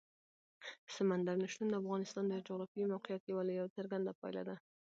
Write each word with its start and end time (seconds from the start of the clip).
سمندر 0.95 1.35
نه 1.41 1.47
شتون 1.51 1.67
د 1.69 1.73
افغانستان 1.81 2.23
د 2.27 2.33
جغرافیایي 2.47 2.91
موقیعت 2.93 3.21
یوه 3.25 3.43
لویه 3.47 3.63
او 3.63 3.69
څرګنده 3.77 4.11
پایله 4.21 4.43
ده. 4.49 4.55